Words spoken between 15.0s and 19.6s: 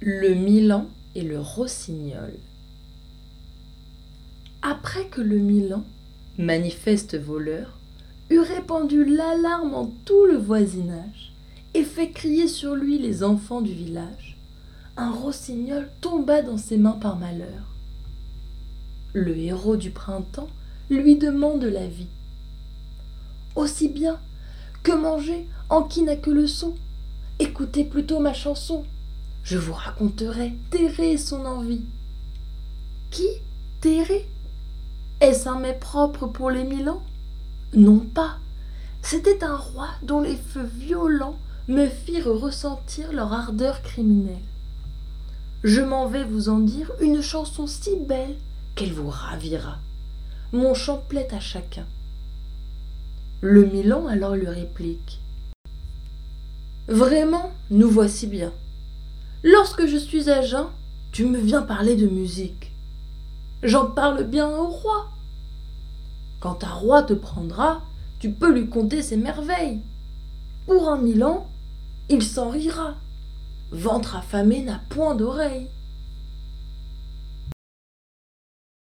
rossignol tomba dans ses mains par malheur. Le